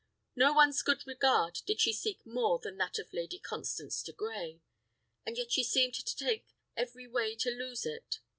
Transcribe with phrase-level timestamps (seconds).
[0.35, 4.59] No one's good regard did she seek more than that of Lady Constance de Grey;
[5.27, 8.17] and yet she seemed to take every way to lose it.